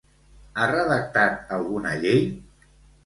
[0.61, 2.27] Ha redactat alguna llei?